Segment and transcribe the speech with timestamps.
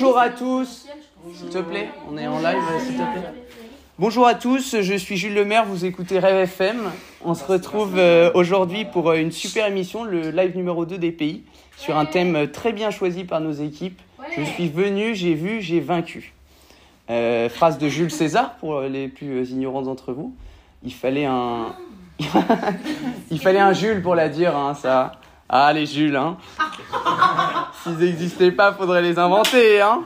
[0.00, 0.86] Bonjour à tous.
[1.34, 3.32] S'il te plaît, on est en live, s'il te plaît.
[3.98, 6.82] Bonjour à tous, je suis Jules Lemaire, vous écoutez Rêve FM.
[7.24, 11.10] On se retrouve euh, aujourd'hui pour euh, une super émission, le live numéro 2 des
[11.10, 11.42] pays,
[11.76, 14.00] sur un thème euh, très bien choisi par nos équipes.
[14.36, 16.32] Je suis venu, j'ai vu, j'ai vaincu.
[17.10, 20.32] Euh, phrase de Jules César pour les plus ignorants d'entre vous.
[20.84, 21.74] Il fallait un.
[23.32, 25.18] Il fallait un Jules pour la dire, hein, ça.
[25.48, 26.36] Ah, les Jules, hein.
[27.82, 30.04] S'ils n'existaient pas, faudrait les inventer, hein.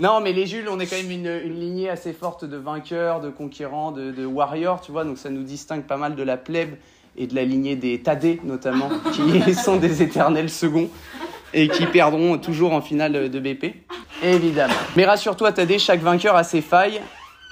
[0.00, 3.20] Non, mais les Jules, on est quand même une, une lignée assez forte de vainqueurs,
[3.20, 6.36] de conquérants, de, de warriors, tu vois, donc ça nous distingue pas mal de la
[6.36, 6.76] plèbe
[7.16, 10.88] et de la lignée des Tadés, notamment, qui sont des éternels seconds
[11.52, 13.74] et qui perdront toujours en finale de BP.
[14.22, 14.74] Évidemment.
[14.96, 17.00] Mais rassure-toi, Tadé, chaque vainqueur a ses failles.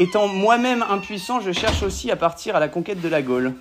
[0.01, 3.55] Étant moi-même impuissant, je cherche aussi à partir à la conquête de la Gaule.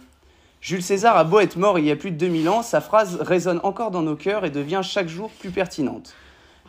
[0.61, 3.17] Jules César a beau être mort il y a plus de 2000 ans, sa phrase
[3.21, 6.13] résonne encore dans nos cœurs et devient chaque jour plus pertinente.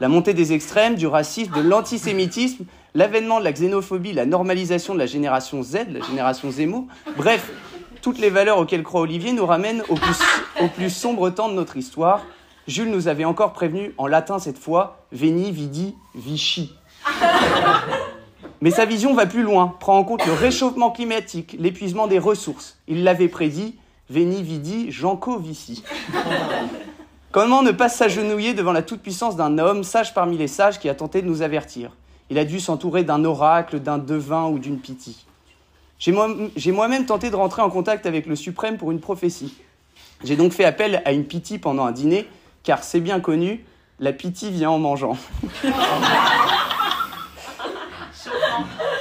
[0.00, 2.64] La montée des extrêmes, du racisme, de l'antisémitisme,
[2.94, 6.86] l'avènement de la xénophobie, la normalisation de la génération Z, la génération Zemo,
[7.16, 7.50] bref,
[8.02, 10.18] toutes les valeurs auxquelles croit Olivier nous ramènent au plus,
[10.60, 12.24] au plus sombre temps de notre histoire.
[12.68, 16.72] Jules nous avait encore prévenu, en latin cette fois, Veni, Vidi, Vici.
[18.60, 22.76] Mais sa vision va plus loin, prend en compte le réchauffement climatique, l'épuisement des ressources.
[22.88, 23.76] Il l'avait prédit,
[24.10, 25.84] Veni, Vidi, Janco, Vici.
[27.30, 30.94] Comment ne pas s'agenouiller devant la toute-puissance d'un homme, sage parmi les sages, qui a
[30.94, 31.90] tenté de nous avertir?
[32.30, 35.14] Il a dû s'entourer d'un oracle, d'un devin ou d'une pitié.
[35.98, 39.54] J'ai moi- j'ai moi-même tenté de rentrer en contact avec le suprême pour une prophétie.
[40.24, 42.26] J'ai donc fait appel à une pitié pendant un dîner,
[42.64, 43.64] car c'est bien connu,
[44.00, 45.16] la pitié vient en mangeant.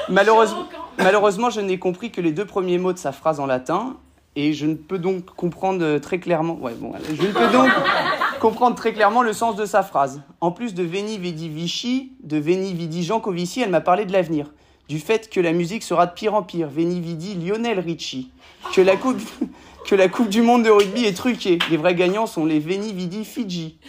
[0.09, 0.65] Malheureusement,
[0.97, 3.97] malheureusement, je n'ai compris que les deux premiers mots de sa phrase en latin,
[4.37, 6.59] et je ne peux donc comprendre euh, très clairement.
[6.61, 7.69] Ouais, bon, allez, je ne peux donc
[8.39, 10.21] comprendre très clairement le sens de sa phrase.
[10.41, 14.13] En plus de Veni Vidi Vici, de Veni Vidi Jean Covici, elle m'a parlé de
[14.13, 14.53] l'avenir,
[14.89, 16.67] du fait que la musique sera de pire en pire.
[16.69, 18.31] Veni Vidi Lionel Richie,
[18.73, 19.19] que la coupe,
[19.87, 21.57] que la coupe du monde de rugby est truquée.
[21.71, 23.79] Les vrais gagnants sont les Veni Vidi Fidji.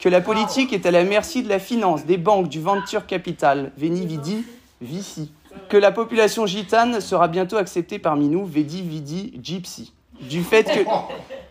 [0.00, 3.72] Que la politique est à la merci de la finance, des banques, du venture capital.
[3.76, 4.44] Veni Vidi
[4.80, 5.32] Vici.
[5.68, 9.92] Que la population gitane sera bientôt acceptée parmi nous, Vedi Vidi Gypsy.
[10.22, 10.80] Du fait que,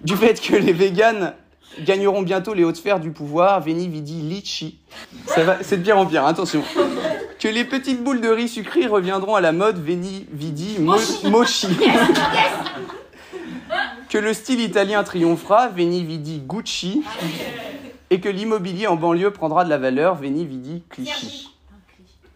[0.02, 1.34] du fait que les véganes
[1.82, 4.80] gagneront bientôt les hautes sphères du pouvoir, Veni Vidi Litchi.
[5.28, 6.64] Ça va, c'est de bien en bien, attention.
[7.40, 11.68] Que les petites boules de riz sucré reviendront à la mode, Veni Vidi Mo- Mochi.
[14.10, 17.04] Que le style italien triomphera, Veni Vidi Gucci.
[18.10, 21.50] Et que l'immobilier en banlieue prendra de la valeur, Veni Vidi Clichy.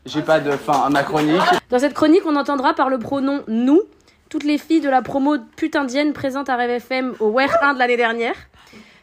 [0.05, 1.41] J'ai pas de fin à ma chronique.
[1.69, 3.81] Dans cette chronique, on entendra par le pronom nous
[4.29, 7.79] toutes les filles de la promo putindienne présentes à Rêve FM au WER 1 de
[7.79, 8.35] l'année dernière.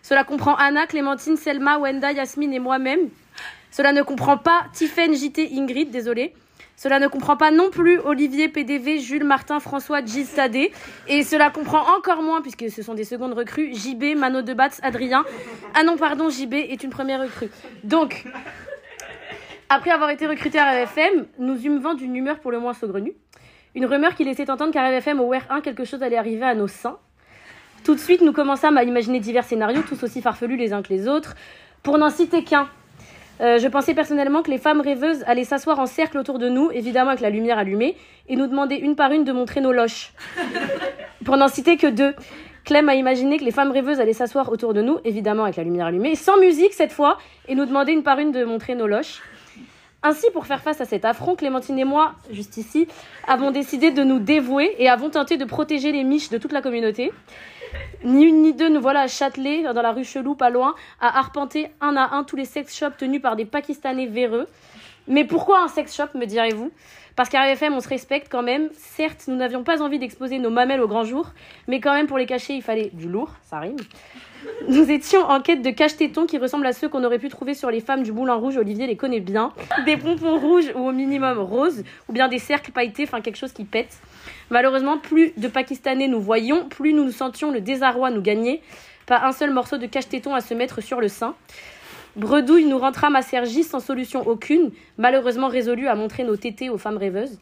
[0.03, 3.10] Cela comprend Anna, Clémentine, Selma, Wenda, Yasmine et moi-même.
[3.70, 6.34] Cela ne comprend pas Tiffen, JT, Ingrid, désolé.
[6.76, 10.72] Cela ne comprend pas non plus Olivier, PDV, Jules, Martin, François, Gilles, Tadé.
[11.09, 14.80] Et cela comprend encore moins, puisque ce sont des secondes recrues, JB, Mano de Batz,
[14.82, 15.25] Adrien.
[15.75, 17.50] Ah non, pardon, JB est une première recrue.
[17.84, 18.25] Donc,
[19.68, 23.12] après avoir été recruté à RFM, nous eûmes vent d'une humeur pour le moins saugrenue.
[23.74, 26.54] Une rumeur qui laissait entendre qu'à RFM au WER 1, quelque chose allait arriver à
[26.54, 26.98] nos seins.
[27.84, 30.92] Tout de suite, nous commençâmes à imaginer divers scénarios, tous aussi farfelus les uns que
[30.92, 31.36] les autres.
[31.82, 32.68] Pour n'en citer qu'un,
[33.40, 36.70] euh, je pensais personnellement que les femmes rêveuses allaient s'asseoir en cercle autour de nous,
[36.72, 37.96] évidemment avec la lumière allumée,
[38.28, 40.12] et nous demander une par une de montrer nos loches.
[41.24, 42.14] Pour n'en citer que deux,
[42.64, 45.62] Clem a imaginé que les femmes rêveuses allaient s'asseoir autour de nous, évidemment avec la
[45.62, 48.86] lumière allumée, sans musique cette fois, et nous demander une par une de montrer nos
[48.86, 49.22] loches.
[50.03, 52.86] Ainsi, pour faire face à cet affront, Clémentine et moi, juste ici,
[53.26, 56.62] avons décidé de nous dévouer et avons tenté de protéger les miches de toute la
[56.62, 57.12] communauté.
[58.04, 61.19] Ni une ni deux, nous voilà à Châtelet, dans la rue Chelou, pas loin, à
[61.19, 64.47] arpenter un à un tous les sex shops tenus par des Pakistanais véreux.
[65.09, 66.70] Mais pourquoi un sex shop, me direz-vous?
[67.16, 68.69] Parce qu'à RFM, on se respecte quand même.
[68.75, 71.32] Certes, nous n'avions pas envie d'exposer nos mamelles au grand jour,
[71.66, 73.78] mais quand même, pour les cacher, il fallait du lourd, ça rime.
[74.69, 77.71] Nous étions en quête de cache-tétons qui ressemblent à ceux qu'on aurait pu trouver sur
[77.71, 78.56] les femmes du Moulin Rouge.
[78.56, 79.53] Olivier les connaît bien.
[79.87, 83.53] Des pompons rouges ou au minimum roses, ou bien des cercles pailletés, enfin quelque chose
[83.53, 83.98] qui pète.
[84.51, 88.62] Malheureusement, plus de Pakistanais nous voyions, plus nous nous sentions le désarroi nous gagner.
[89.07, 91.34] Pas un seul morceau de cache-téton à se mettre sur le sein.
[92.16, 96.78] Bredouille, nous rentrâmes à Sergi sans solution aucune, malheureusement résolus à montrer nos tétés aux
[96.78, 97.39] femmes rêveuses.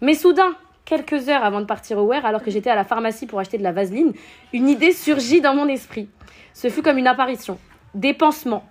[0.00, 3.26] Mais soudain, quelques heures avant de partir au WER, alors que j'étais à la pharmacie
[3.26, 4.14] pour acheter de la vaseline,
[4.54, 6.08] une idée surgit dans mon esprit.
[6.54, 7.58] Ce fut comme une apparition.
[7.94, 8.64] Des pansements.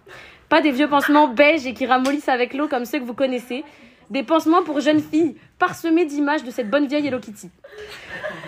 [0.49, 3.63] Pas des vieux pansements beiges et qui ramollissent avec l'eau comme ceux que vous connaissez.
[4.09, 7.49] Des pansements pour jeunes filles, parsemés d'images de cette bonne vieille Hello Kitty.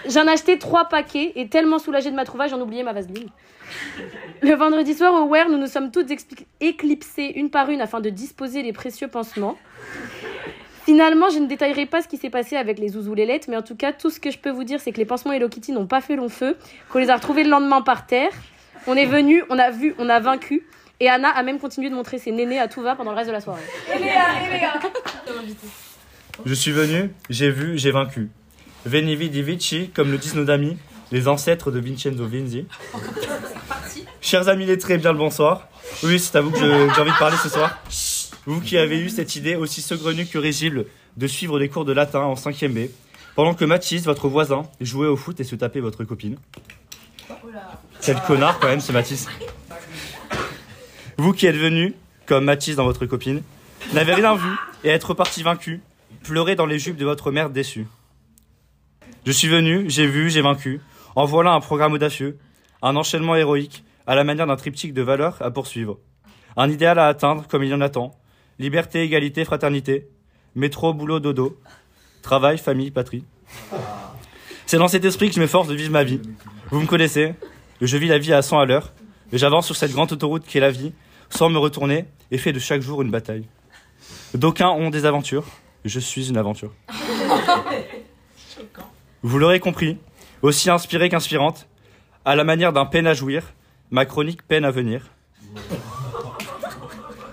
[0.08, 3.30] J'en ai acheté trois paquets et tellement soulagée de ma trouvaille, j'en oubliais ma vaseline.
[4.42, 6.12] Le vendredi soir au Wear, nous nous sommes toutes
[6.62, 9.58] éclipsées une par une afin de disposer les précieux pansements.
[10.88, 13.76] Finalement, je ne détaillerai pas ce qui s'est passé avec les zouzoulélettes, mais en tout
[13.76, 15.86] cas, tout ce que je peux vous dire, c'est que les pansements Hello Kitty n'ont
[15.86, 16.56] pas fait long feu,
[16.88, 18.32] qu'on les a retrouvés le lendemain par terre.
[18.88, 20.66] On est venu, on a vu, on a vaincu.
[21.02, 23.28] Et Anna a même continué de montrer ses nénés à tout va pendant le reste
[23.28, 23.64] de la soirée.
[26.46, 28.30] Je suis venu, j'ai vu, j'ai vaincu.
[28.86, 30.78] Veni vidi vici, comme le disent nos amis,
[31.12, 32.66] les ancêtres de Vincenzo Vinzi.
[34.22, 35.68] Chers amis lettrés, bien le bonsoir.
[36.04, 37.78] Oui, c'est à vous que j'ai envie de parler ce soir.
[38.48, 40.86] Vous qui avez eu cette idée aussi saugrenue que risible
[41.18, 42.90] de suivre des cours de latin en 5ème B,
[43.36, 46.38] pendant que Mathis, votre voisin, jouait au foot et se tapait votre copine.
[48.02, 49.28] Quel connard quand même ce Mathis.
[51.18, 51.94] Vous qui êtes venu,
[52.26, 53.42] comme Mathis dans votre copine,
[53.92, 54.50] n'avez rien vu
[54.86, 55.82] et êtes reparti vaincu,
[56.24, 57.86] pleurer dans les jupes de votre mère déçue.
[59.26, 60.80] Je suis venu, j'ai vu, j'ai vaincu,
[61.18, 62.38] en voilà un programme audacieux,
[62.82, 66.00] un enchaînement héroïque, à la manière d'un triptyque de valeurs à poursuivre.
[66.56, 68.18] Un idéal à atteindre comme il y en a tant.
[68.60, 70.08] Liberté, égalité, fraternité.
[70.56, 71.60] Métro, boulot, dodo.
[72.24, 73.24] Travail, famille, patrie.
[74.66, 76.20] C'est dans cet esprit que je m'efforce de vivre ma vie.
[76.72, 77.36] Vous me connaissez,
[77.82, 78.94] je vis la vie à 100 à l'heure,
[79.32, 80.92] et j'avance sur cette grande autoroute qui est la vie,
[81.30, 83.46] sans me retourner, et fais de chaque jour une bataille.
[84.34, 85.46] D'aucuns ont des aventures,
[85.86, 86.74] je suis une aventure.
[89.22, 89.98] Vous l'aurez compris,
[90.42, 91.68] aussi inspirée qu'inspirante,
[92.26, 93.54] à la manière d'un peine à jouir,
[93.92, 95.06] ma chronique peine à venir.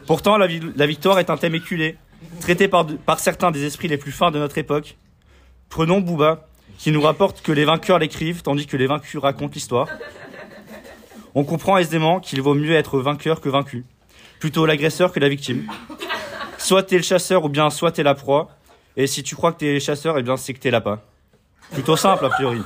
[0.06, 1.97] Pourtant, la, vi- la victoire est un thème éculé,
[2.41, 4.97] traité par, par certains des esprits les plus fins de notre époque.
[5.69, 6.47] Prenons Booba,
[6.79, 9.89] qui nous rapporte que les vainqueurs l'écrivent, tandis que les vaincus racontent l'histoire.
[11.35, 13.85] On comprend aisément qu'il vaut mieux être vainqueur que vaincu,
[14.41, 15.69] plutôt l'agresseur que la victime.
[16.59, 18.51] Soit t'es le chasseur ou bien soit t'es la proie,
[18.97, 21.03] et si tu crois que t'es chasseur, eh bien c'est que t'es l'appât.
[21.73, 22.61] Plutôt simple a priori.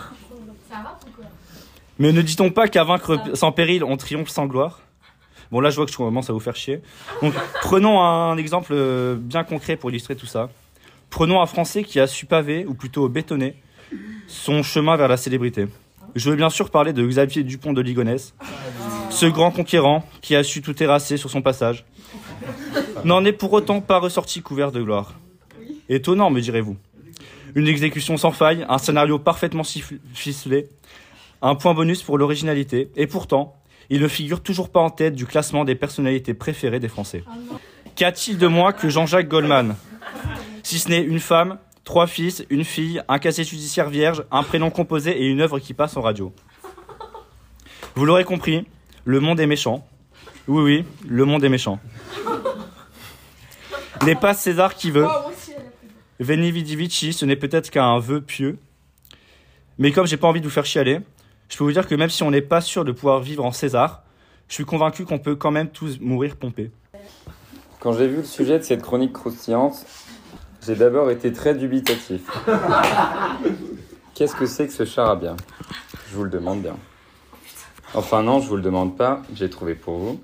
[1.98, 4.80] Mais ne dit-on pas qu'à vaincre sans péril, on triomphe sans gloire?
[5.50, 6.80] Bon là je vois que je commence à vous faire chier.
[7.22, 10.50] Donc prenons un exemple euh, bien concret pour illustrer tout ça.
[11.10, 13.54] Prenons un Français qui a su paver, ou plutôt bétonner,
[14.26, 15.66] son chemin vers la célébrité.
[16.14, 18.34] Je veux bien sûr parler de Xavier Dupont de Ligonnès,
[19.10, 21.86] ce grand conquérant qui a su tout terrasser sur son passage.
[23.04, 25.14] N'en est pour autant pas ressorti couvert de gloire.
[25.88, 26.76] Étonnant, me direz-vous.
[27.54, 29.62] Une exécution sans faille, un scénario parfaitement
[30.12, 30.68] ficelé,
[31.40, 33.56] un point bonus pour l'originalité, et pourtant,
[33.90, 37.24] il ne figure toujours pas en tête du classement des personnalités préférées des Français.
[37.96, 39.76] Qu'a-t-il de moins que Jean-Jacques Goldman?
[40.62, 44.70] Si ce n'est une femme, trois fils, une fille, un casier judiciaire vierge, un prénom
[44.70, 46.34] composé et une œuvre qui passe en radio.
[47.94, 48.66] Vous l'aurez compris,
[49.04, 49.86] le monde est méchant.
[50.46, 51.80] Oui, oui, le monde est méchant.
[54.04, 55.06] N'est pas César qui veut.
[56.20, 58.58] Veni vici, ce n'est peut-être qu'un vœu pieux.
[59.78, 61.00] Mais comme j'ai pas envie de vous faire chialer,
[61.48, 63.52] je peux vous dire que même si on n'est pas sûr de pouvoir vivre en
[63.52, 64.02] César,
[64.48, 66.70] je suis convaincu qu'on peut quand même tous mourir pompés.
[67.80, 69.86] Quand j'ai vu le sujet de cette chronique croustillante,
[70.66, 72.22] j'ai d'abord été très dubitatif.
[74.14, 75.36] Qu'est-ce que c'est que ce charabia?
[76.10, 76.76] Je vous le demande bien.
[77.94, 80.20] Enfin non, je vous le demande pas, j'ai trouvé pour vous.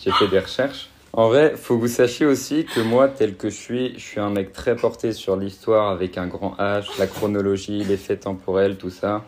[0.00, 0.88] J'ai fait des recherches.
[1.14, 4.18] En vrai, faut que vous sachiez aussi que moi, tel que je suis, je suis
[4.18, 8.78] un mec très porté sur l'histoire avec un grand H, la chronologie, les faits temporels,
[8.78, 9.22] tout ça.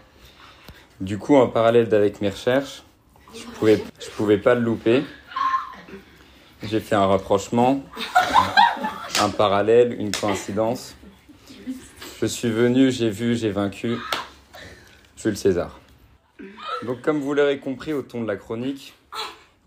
[1.03, 2.85] Du coup, en parallèle avec mes recherches,
[3.35, 5.05] je pouvais, je pouvais pas le louper.
[6.63, 7.85] J'ai fait un rapprochement,
[9.21, 10.97] un parallèle, une coïncidence.
[12.23, 13.99] Je suis venu, j'ai vu, j'ai vaincu
[15.19, 15.79] Jules César.
[16.87, 18.95] Donc comme vous l'aurez compris au ton de la chronique,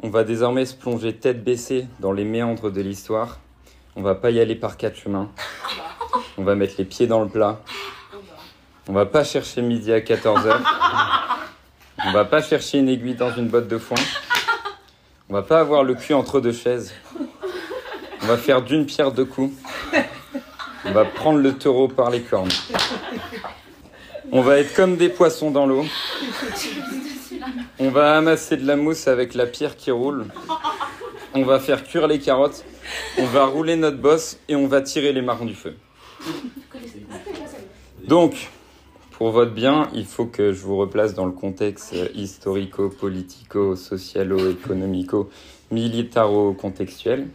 [0.03, 3.39] on va désormais se plonger tête baissée dans les méandres de l'histoire.
[3.95, 5.29] On va pas y aller par quatre chemins.
[6.37, 7.59] On va mettre les pieds dans le plat.
[8.87, 10.55] On va pas chercher midi à 14h.
[12.05, 13.97] On va pas chercher une aiguille dans une botte de foin.
[15.29, 16.93] On va pas avoir le cul entre deux chaises.
[18.21, 19.51] On va faire d'une pierre deux coups.
[20.85, 22.51] On va prendre le taureau par les cornes.
[24.31, 25.85] On va être comme des poissons dans l'eau.
[27.79, 30.25] On va amasser de la mousse avec la pierre qui roule.
[31.35, 32.65] On va faire cuire les carottes.
[33.19, 35.75] On va rouler notre bosse et on va tirer les marrons du feu.
[38.07, 38.49] Donc,
[39.11, 45.29] pour votre bien, il faut que je vous replace dans le contexte historico-politico, socialo-économico,
[45.69, 47.27] militaro-contextuel.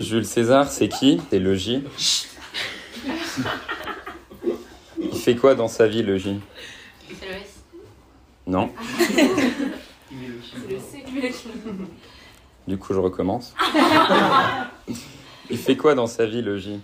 [0.00, 1.20] Jules César, c'est qui?
[1.30, 1.56] C'est le.
[1.56, 1.84] Il
[5.18, 6.18] fait quoi dans sa vie, le.
[8.46, 8.70] Non
[12.68, 13.54] Du coup, je recommence.
[15.50, 16.80] Il fait quoi dans sa vie, le J?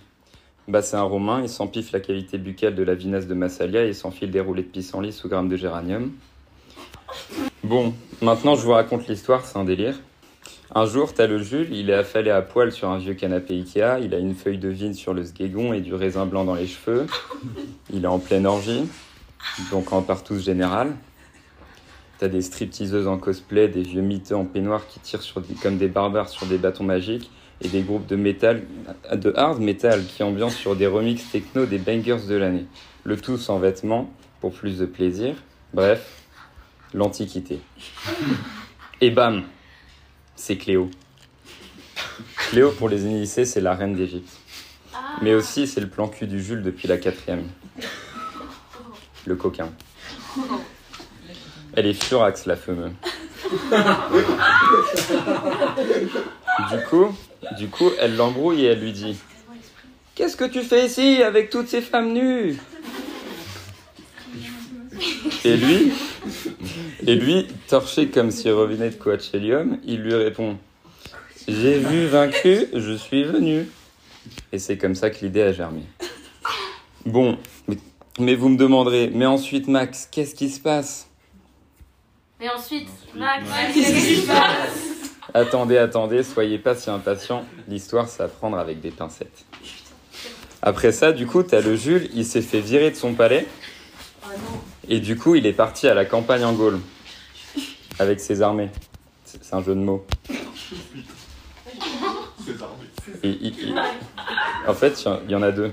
[0.67, 3.91] Bah, c'est un Romain, il s'empiffe la qualité buccale de la vinasse de Massalia et
[3.93, 6.11] s'enfile des roulés de pissenlit sous grammes de géranium.
[7.63, 9.99] Bon, maintenant je vous raconte l'histoire, c'est un délire.
[10.73, 13.99] Un jour, t'as le Jules, il est affalé à poil sur un vieux canapé Ikea,
[14.01, 16.67] il a une feuille de vigne sur le sguégon et du raisin blanc dans les
[16.67, 17.07] cheveux.
[17.91, 18.85] Il est en pleine orgie,
[19.69, 20.95] donc en partouze générale.
[22.23, 25.77] T'as des stripteaseuses en cosplay, des vieux miteux en peignoir qui tirent sur des- comme
[25.77, 28.63] des barbares sur des bâtons magiques et des groupes de métal,
[29.13, 32.65] de hard metal qui ambiancent sur des remixes techno des bangers de l'année.
[33.03, 35.35] Le tout sans vêtements, pour plus de plaisir.
[35.73, 36.23] Bref,
[36.93, 37.59] l'Antiquité.
[39.01, 39.43] Et bam,
[40.37, 40.89] c'est Cléo.
[42.51, 44.31] Cléo, pour les initiés, c'est la reine d'Égypte.
[45.21, 47.49] Mais aussi, c'est le plan cul du Jules depuis la quatrième.
[49.25, 49.73] Le coquin.
[51.75, 52.91] Elle est furax, la fameuse.
[56.71, 57.07] Du coup,
[57.57, 59.17] du coup, elle l'embrouille et elle lui dit
[60.15, 62.57] Qu'est-ce que tu fais ici avec toutes ces femmes nues?
[65.43, 65.91] Et lui,
[67.07, 70.57] et lui, torché comme s'il revenait de Coachelium, il lui répond
[71.47, 73.67] J'ai vu vaincu, je suis venu.
[74.51, 75.81] Et c'est comme ça que l'idée a germé.
[77.05, 77.37] Bon,
[77.67, 77.77] mais,
[78.19, 81.09] mais vous me demanderez, mais ensuite, Max, qu'est-ce qui se passe?
[82.43, 83.47] Et ensuite, Max,
[85.33, 87.45] Attendez, attendez, soyez pas si impatients.
[87.69, 89.45] L'histoire, c'est à prendre avec des pincettes.
[90.61, 93.47] Après ça, du coup, t'as le Jules, il s'est fait virer de son palais.
[94.89, 96.79] Et du coup, il est parti à la campagne en Gaule.
[97.99, 98.69] Avec ses armées.
[99.23, 100.05] C'est un jeu de mots.
[103.23, 103.81] Et il- il-
[104.67, 105.71] En fait, il y en- il y en a deux.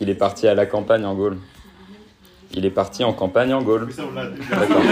[0.00, 1.38] Il est parti à la campagne en Gaule.
[2.52, 3.88] Il est parti en campagne en Gaule.
[4.50, 4.82] D'accord.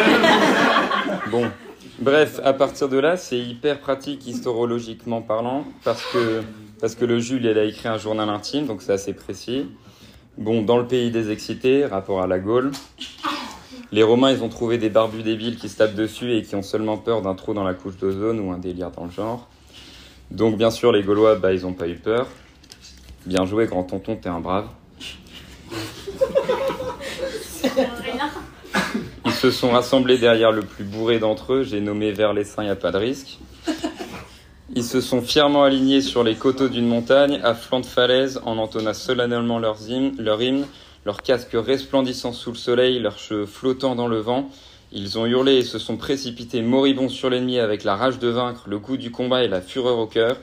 [1.30, 1.50] Bon.
[2.00, 7.58] Bref, à partir de là, c'est hyper pratique historiologiquement parlant, parce que, le Jules, il
[7.58, 9.66] a écrit un journal intime, donc c'est assez précis.
[10.36, 12.70] Bon, dans le pays des excités, rapport à la Gaule,
[13.90, 16.62] les Romains, ils ont trouvé des barbus débiles qui se tapent dessus et qui ont
[16.62, 19.48] seulement peur d'un trou dans la couche d'ozone ou un délire dans le genre.
[20.30, 22.28] Donc, bien sûr, les Gaulois, bah, ils ont pas eu peur.
[23.26, 24.68] Bien joué, grand tonton, t'es un brave.
[29.38, 32.64] Ils se sont rassemblés derrière le plus bourré d'entre eux, j'ai nommé vers les seins,
[32.64, 33.38] y a pas de risque.
[34.74, 38.58] Ils se sont fièrement alignés sur les coteaux d'une montagne, à flanc de falaise, en
[38.58, 40.66] entonnant solennellement leurs hymnes, leur hymne,
[41.04, 44.50] leurs casques resplendissant sous le soleil, leurs cheveux flottant dans le vent.
[44.90, 48.64] Ils ont hurlé et se sont précipités moribonds sur l'ennemi avec la rage de vaincre,
[48.66, 50.36] le goût du combat et la fureur au cœur.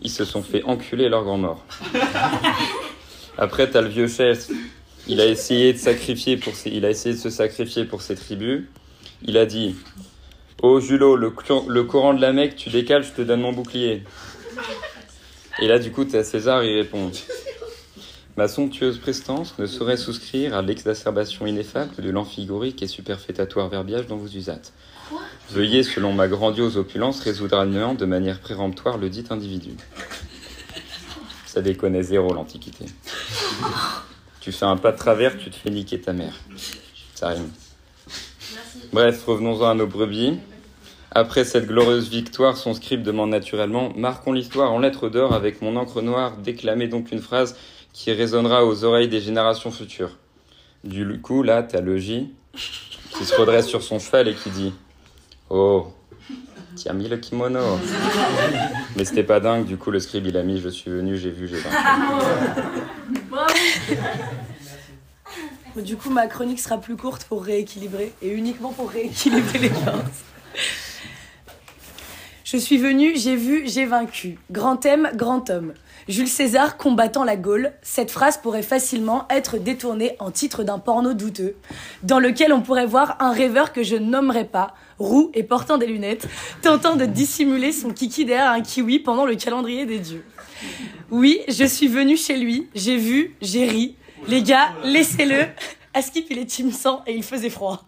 [0.00, 1.62] Ils se sont fait enculer leur grand mort.
[3.36, 4.48] Après, t'as le vieux chef.
[5.06, 8.14] Il a essayé de sacrifier pour ses- il a essayé de se sacrifier pour ses
[8.14, 8.64] tribus.
[9.22, 9.74] Il a dit
[10.62, 11.30] Oh Julot, le,
[11.82, 14.02] Coran de la Mecque, tu décales, je te donne mon bouclier.
[15.60, 17.10] Et là, du coup, t'as César, il répond
[18.36, 24.16] Ma somptueuse prestance ne saurait souscrire à l'exacerbation ineffable de l'amphigorique et superfétatoire verbiage dont
[24.16, 24.72] vous usâtes.
[25.50, 29.72] Veuillez, selon ma grandiose opulence, résoudre à néant de manière péremptoire le dit individu.
[31.46, 32.86] Ça déconne zéro l'Antiquité.
[34.44, 36.34] Tu fais un pas de travers, tu te fais niquer ta mère.
[37.14, 37.48] Ça rime.
[38.92, 40.38] Bref, revenons-en à nos brebis.
[41.12, 45.76] Après cette glorieuse victoire, son scribe demande naturellement Marquons l'histoire en lettres d'or avec mon
[45.76, 47.56] encre noire, déclamez donc une phrase
[47.94, 50.18] qui résonnera aux oreilles des générations futures.
[50.84, 52.30] Du coup, là, t'as le J
[53.16, 54.74] qui se redresse sur son cheval et qui dit
[55.48, 55.86] Oh,
[56.76, 57.78] tu as mis le kimono.
[58.96, 61.30] Mais c'était pas dingue, du coup, le scribe il a mis Je suis venu, j'ai
[61.30, 61.76] vu, j'ai vaincu.
[65.76, 70.24] Du coup, ma chronique sera plus courte pour rééquilibrer et uniquement pour rééquilibrer les forces.
[72.44, 74.38] Je suis venu, j'ai vu, j'ai vaincu.
[74.52, 75.74] Grand thème, grand homme.
[76.06, 77.72] Jules César combattant la Gaule.
[77.82, 81.56] Cette phrase pourrait facilement être détournée en titre d'un porno douteux,
[82.04, 85.86] dans lequel on pourrait voir un rêveur que je nommerai pas, roux et portant des
[85.86, 86.28] lunettes,
[86.62, 90.24] tentant de dissimuler son kiki derrière un kiwi pendant le calendrier des dieux.
[91.10, 93.96] Oui, je suis venu chez lui, j'ai vu, j'ai ri.
[94.28, 95.46] Les gars, laissez-le.
[95.92, 97.84] Askip, il est team sang et il faisait froid.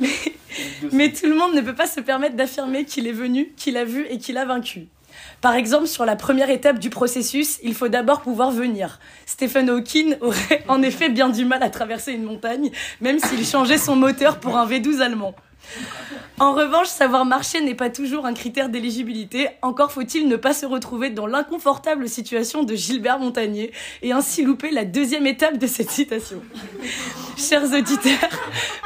[0.00, 0.08] mais,
[0.92, 3.84] mais tout le monde ne peut pas se permettre d'affirmer qu'il est venu, qu'il a
[3.84, 4.86] vu et qu'il a vaincu.
[5.40, 8.98] Par exemple, sur la première étape du processus, il faut d'abord pouvoir venir.
[9.26, 13.78] Stephen Hawking aurait en effet bien du mal à traverser une montagne, même s'il changeait
[13.78, 15.34] son moteur pour un V12 allemand.
[16.40, 20.66] En revanche, savoir marcher n'est pas toujours un critère d'éligibilité, encore faut-il ne pas se
[20.66, 23.70] retrouver dans l'inconfortable situation de Gilbert Montagnier
[24.02, 26.42] et ainsi louper la deuxième étape de cette citation.
[27.36, 28.30] Chers auditeurs,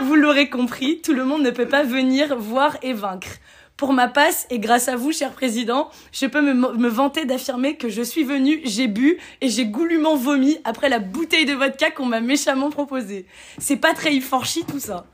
[0.00, 3.38] vous l'aurez compris, tout le monde ne peut pas venir voir et vaincre.
[3.78, 7.76] Pour ma passe, et grâce à vous, cher président, je peux me, me vanter d'affirmer
[7.76, 11.90] que je suis venu, j'ai bu et j'ai goulûment vomi après la bouteille de vodka
[11.92, 13.24] qu'on m'a méchamment proposée.
[13.56, 15.06] C'est pas très forchi tout ça.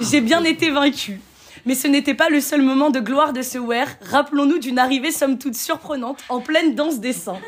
[0.00, 1.18] J'ai bien été vaincu.
[1.66, 3.88] Mais ce n'était pas le seul moment de gloire de ce wear.
[4.02, 7.40] Rappelons-nous d'une arrivée somme toute surprenante en pleine danse des saints.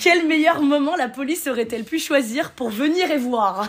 [0.00, 3.68] Quel meilleur moment la police aurait-elle pu choisir pour venir et voir?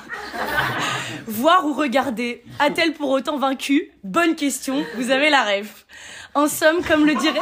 [1.27, 2.43] Voir ou regarder?
[2.59, 3.91] A-t-elle pour autant vaincu?
[4.03, 5.85] Bonne question, vous avez la ref.
[6.33, 7.39] En somme, comme le dirait...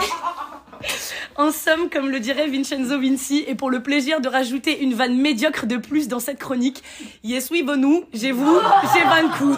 [1.35, 5.15] En somme, comme le dirait Vincenzo Vinci, et pour le plaisir de rajouter une vanne
[5.15, 6.83] médiocre de plus dans cette chronique,
[7.23, 8.59] yes oui bonou, j'ai vous,
[8.93, 9.57] j'ai vaincu.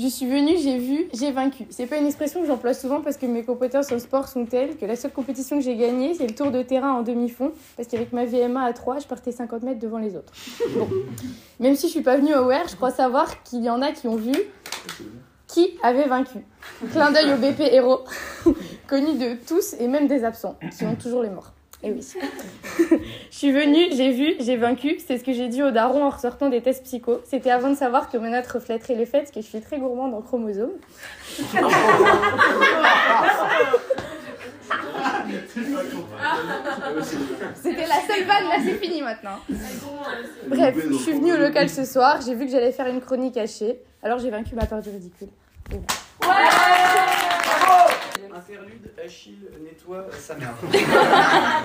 [0.00, 1.66] Je suis venue, j'ai vu, j'ai vaincu.
[1.68, 4.78] C'est pas une expression que j'emploie souvent parce que mes compétences en sport sont telles
[4.78, 7.52] que la seule compétition que j'ai gagnée, c'est le tour de terrain en demi-fond.
[7.76, 10.32] Parce qu'avec ma VMA à 3, je partais 50 mètres devant les autres.
[10.74, 10.88] Bon.
[11.58, 13.92] Même si je suis pas venue au WER, je crois savoir qu'il y en a
[13.92, 14.32] qui ont vu
[15.46, 16.38] qui avait vaincu.
[16.92, 18.04] Clin d'œil au BP héros,
[18.86, 21.52] connu de tous et même des absents, qui ont toujours les morts.
[21.82, 22.06] Et oui.
[23.30, 24.98] je suis venue, j'ai vu, j'ai vaincu.
[25.06, 27.20] C'est ce que j'ai dit au daron en ressortant des tests psycho.
[27.24, 30.14] C'était avant de savoir que mes notes reflèteraient le fait que je suis très gourmande
[30.14, 30.72] en chromosomes.
[37.54, 39.38] C'était la seule vanne, là c'est fini maintenant.
[40.46, 43.34] Bref, je suis venue au local ce soir, j'ai vu que j'allais faire une chronique
[43.34, 45.28] cachée, alors j'ai vaincu ma peur du ridicule.
[48.28, 50.54] Interlude, Achille nettoie sa mère.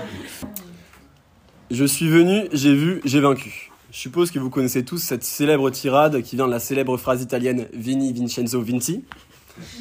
[1.71, 3.71] Je suis venu, j'ai vu, j'ai vaincu.
[3.91, 7.21] Je suppose que vous connaissez tous cette célèbre tirade qui vient de la célèbre phrase
[7.21, 9.03] italienne Vini Vincenzo Vinci.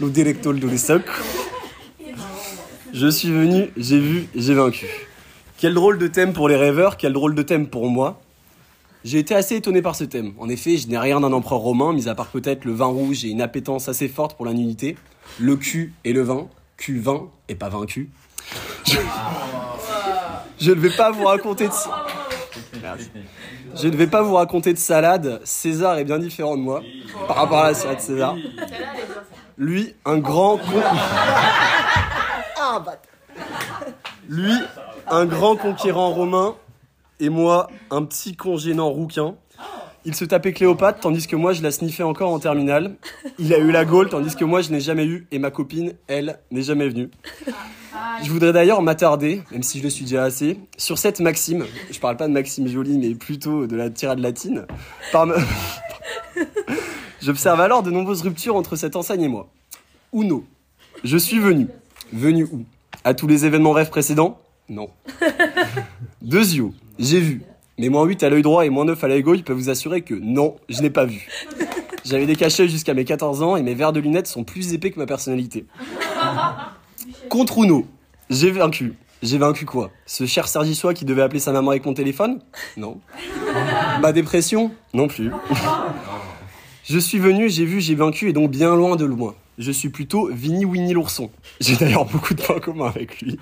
[0.01, 1.03] Lo diretto do soc.
[2.93, 4.87] Je suis venu, j'ai vu, j'ai vaincu.
[5.59, 8.21] Quel drôle de thème pour les rêveurs, quel drôle de thème pour moi.
[9.05, 10.33] J'ai été assez étonné par ce thème.
[10.39, 13.25] En effet, je n'ai rien d'un empereur romain, mis à part peut-être le vin rouge
[13.25, 14.97] et une appétence assez forte pour la nudité,
[15.39, 18.11] le cul et le vin, Q20 et pas vaincu.
[20.59, 20.71] Je...
[20.71, 21.73] ne vais pas vous raconter de...
[23.77, 25.41] Je ne vais pas vous raconter de salade.
[25.45, 26.83] César est bien différent de moi
[27.27, 28.37] par rapport à la salade César.
[29.57, 30.59] Lui, un grand
[34.29, 34.55] Lui,
[35.09, 36.57] un grand conquérant romain
[37.21, 39.37] et moi, un petit congénant rouquin.
[40.07, 42.97] Il se tapait Cléopâtre, tandis que moi, je la sniffais encore en terminale.
[43.39, 45.95] Il a eu la Gaule, tandis que moi, je n'ai jamais eu, et ma copine,
[46.09, 47.11] elle, n'est jamais venue.
[48.23, 51.65] Je voudrais d'ailleurs m'attarder, même si je le suis déjà assez, sur cette maxime.
[51.91, 54.67] Je parle pas de maxime jolie, mais plutôt de la tirade latine.
[57.23, 59.49] J'observe alors de nombreuses ruptures entre cette enseigne et moi.
[60.13, 60.45] Uno.
[61.03, 61.69] Je suis venu.
[62.13, 62.65] Venu où?
[63.05, 64.39] À tous les événements rêves précédents?
[64.69, 64.91] Non.
[66.21, 66.71] Deux yeux.
[66.99, 67.43] J'ai vu.
[67.79, 70.03] Mais moins 8 à l'œil droit et moins 9 à l'œil gauche peuvent vous assurer
[70.03, 71.29] que non, je n'ai pas vu.
[72.05, 74.91] J'avais des cachets jusqu'à mes 14 ans et mes verres de lunettes sont plus épais
[74.91, 75.67] que ma personnalité.
[77.29, 77.87] Contre Uno,
[78.31, 78.95] j'ai vaincu.
[79.23, 79.91] J'ai vaincu quoi?
[80.07, 82.41] Ce cher Sergissois qui devait appeler sa maman avec mon téléphone?
[82.77, 83.01] Non.
[84.03, 84.71] Ma dépression?
[84.93, 85.31] Non plus.
[86.85, 89.35] Je suis venu, j'ai vu, j'ai vaincu et donc bien loin de loin.
[89.57, 91.31] Je suis plutôt Vinny Winnie l'ourson.
[91.61, 93.39] J'ai d'ailleurs beaucoup de points communs avec lui.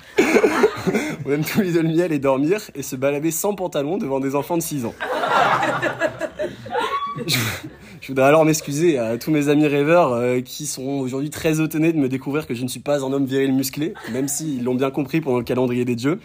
[1.24, 4.20] On aime tous les deux le miel et dormir et se balader sans pantalon devant
[4.20, 4.94] des enfants de 6 ans.
[7.26, 11.92] Je, voudrais alors m'excuser à tous mes amis rêveurs euh, qui sont aujourd'hui très étonnés
[11.92, 14.74] de me découvrir que je ne suis pas un homme viril musclé, même s'ils l'ont
[14.74, 16.18] bien compris pendant le calendrier des dieux.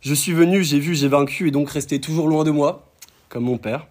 [0.00, 2.88] Je suis venu, j'ai vu, j'ai vaincu et donc resté toujours loin de moi,
[3.28, 3.86] comme mon père.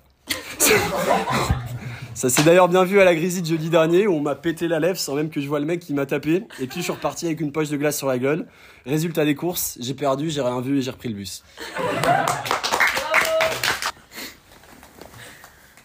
[2.21, 4.67] Ça s'est d'ailleurs bien vu à la grisille de jeudi dernier où on m'a pété
[4.67, 6.43] la lèvre sans même que je vois le mec qui m'a tapé.
[6.60, 8.45] Et puis je suis reparti avec une poche de glace sur la gueule.
[8.86, 11.43] Résultat des courses, j'ai perdu, j'ai rien vu et j'ai repris le bus.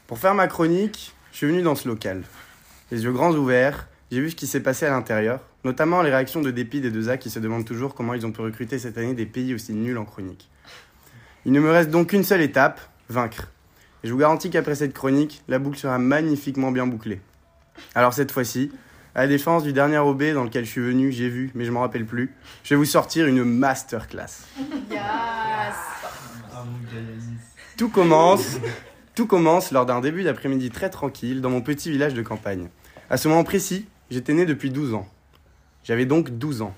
[0.06, 2.22] Pour faire ma chronique, je suis venu dans ce local.
[2.90, 6.42] Les yeux grands ouverts, j'ai vu ce qui s'est passé à l'intérieur, notamment les réactions
[6.42, 8.98] de dépit des deux A qui se demandent toujours comment ils ont pu recruter cette
[8.98, 10.50] année des pays aussi nuls en chronique.
[11.46, 13.48] Il ne me reste donc qu'une seule étape, vaincre.
[14.04, 17.20] Et je vous garantis qu'après cette chronique, la boucle sera magnifiquement bien bouclée.
[17.94, 18.70] Alors cette fois-ci,
[19.14, 21.70] à la défense du dernier OB dans lequel je suis venu, j'ai vu, mais je
[21.70, 24.44] m'en rappelle plus, je vais vous sortir une masterclass.
[27.76, 28.58] Tout commence,
[29.14, 32.68] tout commence lors d'un début d'après-midi très tranquille dans mon petit village de campagne.
[33.08, 35.06] À ce moment précis, j'étais né depuis 12 ans.
[35.84, 36.74] J'avais donc 12 ans.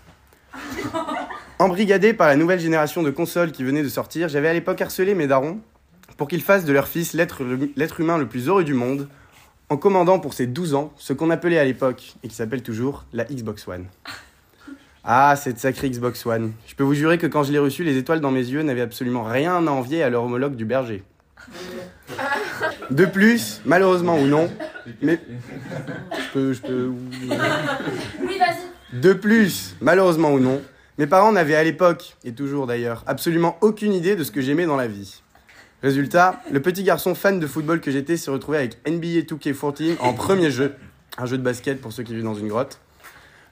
[1.59, 5.15] Embrigadé par la nouvelle génération de consoles qui venait de sortir, j'avais à l'époque harcelé
[5.15, 5.61] mes darons
[6.19, 9.09] pour qu'ils fassent de leur fils l'être humain le plus heureux du monde,
[9.71, 13.05] en commandant pour ses 12 ans ce qu'on appelait à l'époque, et qui s'appelle toujours,
[13.15, 13.87] la Xbox One.
[15.11, 16.53] Ah, cette sacrée Xbox One.
[16.67, 18.83] Je peux vous jurer que quand je l'ai reçue, les étoiles dans mes yeux n'avaient
[18.83, 21.03] absolument rien à envier à leur homologue du berger.
[22.91, 24.51] De plus, malheureusement ou non,
[25.01, 25.19] mais
[26.13, 26.93] je peux, je peux.
[28.21, 29.01] Oui, vas-y.
[29.01, 30.61] De plus, malheureusement ou non,
[30.99, 34.67] mes parents n'avaient à l'époque, et toujours d'ailleurs, absolument aucune idée de ce que j'aimais
[34.67, 35.23] dans la vie.
[35.81, 40.13] Résultat, le petit garçon fan de football que j'étais s'est retrouvé avec NBA 2K14 en
[40.13, 40.75] premier jeu,
[41.17, 42.81] un jeu de basket pour ceux qui vivent dans une grotte.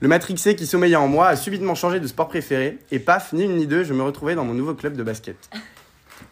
[0.01, 3.45] Le matrixé qui sommeillait en moi a subitement changé de sport préféré, et paf, ni
[3.45, 5.37] une ni deux, je me retrouvais dans mon nouveau club de basket.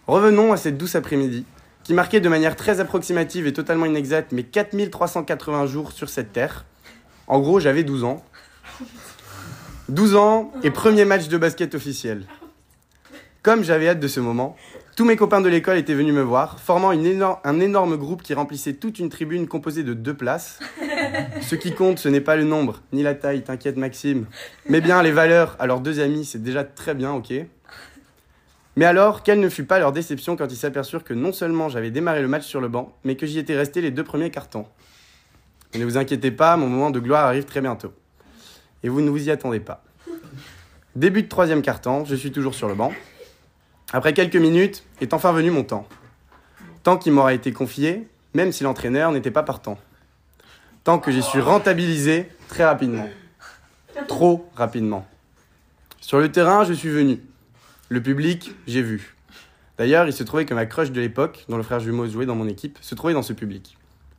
[0.09, 1.45] Revenons à cette douce après-midi,
[1.85, 6.65] qui marquait de manière très approximative et totalement inexacte mes 4380 jours sur cette terre.
[7.29, 8.25] En gros, j'avais 12 ans.
[9.91, 12.27] 12 ans et premier match de basket officiel.
[13.45, 14.57] Comme j'avais hâte de ce moment,
[14.97, 18.33] tous mes copains de l'école étaient venus me voir, formant une un énorme groupe qui
[18.33, 20.61] remplissait toute une tribune composée de deux places.
[21.41, 24.27] Ce qui compte, ce n'est pas le nombre, ni la taille, t'inquiète Maxime,
[24.69, 25.57] mais bien les valeurs.
[25.59, 27.33] Alors deux amis, c'est déjà très bien, ok
[28.77, 31.91] Mais alors, quelle ne fut pas leur déception quand ils s'aperçurent que non seulement j'avais
[31.91, 34.67] démarré le match sur le banc, mais que j'y étais resté les deux premiers cartons.
[35.73, 37.93] Mais ne vous inquiétez pas, mon moment de gloire arrive très bientôt.
[38.85, 39.83] Et vous ne vous y attendez pas.
[40.95, 42.93] Début de troisième carton, je suis toujours sur le banc.
[43.95, 45.87] Après quelques minutes, est enfin venu mon temps.
[46.83, 49.79] Temps qui m'aura été confié, même si l'entraîneur n'était pas partant.
[50.83, 53.09] Temps que j'ai su rentabiliser très rapidement.
[54.09, 55.07] Trop rapidement.
[56.01, 57.21] Sur le terrain, je suis venu.
[57.89, 59.15] Le public, j'ai vu.
[59.79, 62.35] D'ailleurs, il se trouvait que ma crush de l'époque, dont le frère jumeau jouait dans
[62.35, 63.79] mon équipe, se trouvait dans ce public.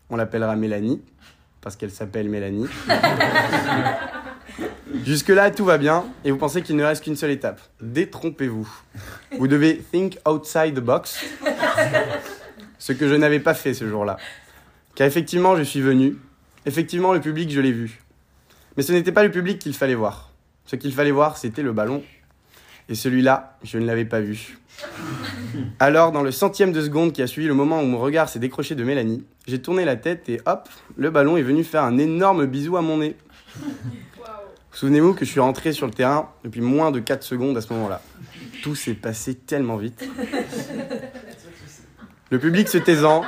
[0.09, 1.01] On l'appellera Mélanie,
[1.59, 2.67] parce qu'elle s'appelle Mélanie.
[5.03, 7.59] Jusque-là, tout va bien, et vous pensez qu'il ne reste qu'une seule étape.
[7.81, 8.67] Détrompez-vous.
[9.37, 11.25] Vous devez think outside the box,
[12.79, 14.17] ce que je n'avais pas fait ce jour-là.
[14.95, 16.17] Car effectivement, je suis venu.
[16.65, 18.01] Effectivement, le public, je l'ai vu.
[18.77, 20.31] Mais ce n'était pas le public qu'il fallait voir.
[20.65, 22.03] Ce qu'il fallait voir, c'était le ballon.
[22.89, 24.57] Et celui-là, je ne l'avais pas vu.
[25.79, 28.39] Alors, dans le centième de seconde qui a suivi le moment où mon regard s'est
[28.39, 31.97] décroché de Mélanie, j'ai tourné la tête et hop, le ballon est venu faire un
[31.97, 33.15] énorme bisou à mon nez.
[34.75, 37.71] Souvenez-vous que je suis rentré sur le terrain depuis moins de 4 secondes à ce
[37.73, 38.01] moment-là.
[38.61, 40.05] Tout s'est passé tellement vite.
[42.29, 43.23] Le public se taisant,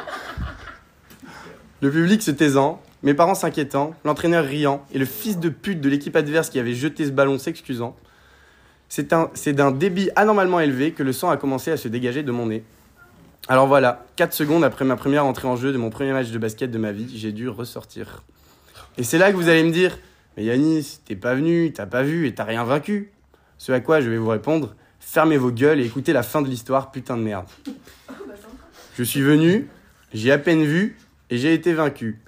[1.81, 5.87] le public se taisant, mes parents s'inquiétant, l'entraîneur riant et le fils de pute de
[5.87, 7.95] l'équipe adverse qui avait jeté ce ballon s'excusant.
[8.89, 12.23] C'est un- c'est d'un débit anormalement élevé que le sang a commencé à se dégager
[12.23, 12.63] de mon nez.
[13.47, 16.37] Alors voilà, 4 secondes après ma première entrée en jeu de mon premier match de
[16.37, 18.23] basket de ma vie, j'ai dû ressortir.
[18.97, 19.97] Et c'est là que vous allez me dire,
[20.37, 23.11] mais Yanis, t'es pas venu, t'as pas vu et t'as rien vaincu.
[23.57, 26.47] Ce à quoi je vais vous répondre, fermez vos gueules et écoutez la fin de
[26.47, 27.47] l'histoire, putain de merde.
[28.95, 29.67] Je suis venu,
[30.13, 30.97] j'ai à peine vu
[31.31, 32.21] et j'ai été vaincu.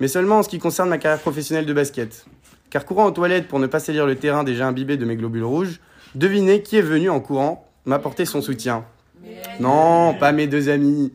[0.00, 2.24] Mais seulement en ce qui concerne ma carrière professionnelle de basket.
[2.70, 5.44] Car courant aux toilettes pour ne pas salir le terrain déjà imbibé de mes globules
[5.44, 5.80] rouges,
[6.14, 8.86] devinez qui est venu en courant m'apporter son soutien.
[9.60, 11.12] Non, pas mes deux amis.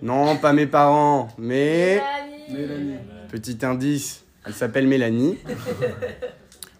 [0.00, 1.28] Non, pas mes parents.
[1.38, 2.00] Mais...
[3.30, 5.38] Petit indice, elle s'appelle Mélanie.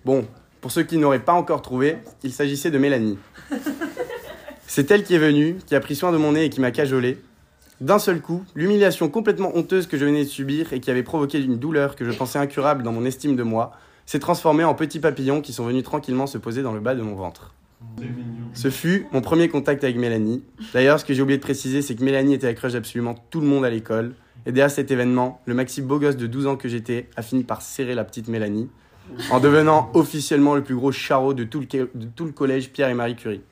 [0.04, 0.26] Bon,
[0.60, 3.18] pour ceux qui n'auraient pas encore trouvé, il s'agissait de Mélanie.
[4.66, 6.70] C'est elle qui est venue, qui a pris soin de mon nez et qui m'a
[6.70, 7.18] cajolé.
[7.80, 11.40] D'un seul coup, l'humiliation complètement honteuse que je venais de subir et qui avait provoqué
[11.40, 13.72] une douleur que je pensais incurable dans mon estime de moi,
[14.06, 17.02] s'est transformée en petits papillons qui sont venus tranquillement se poser dans le bas de
[17.02, 17.54] mon ventre.
[18.54, 20.42] Ce fut mon premier contact avec Mélanie.
[20.72, 23.40] D'ailleurs, ce que j'ai oublié de préciser, c'est que Mélanie était la crush d'absolument tout
[23.40, 24.14] le monde à l'école.
[24.46, 27.42] Et derrière cet événement, le maxi beau gosse de 12 ans que j'étais a fini
[27.42, 28.70] par serrer la petite Mélanie,
[29.30, 32.88] en devenant officiellement le plus gros charreau de tout le, de tout le collège Pierre
[32.88, 33.42] et Marie Curie.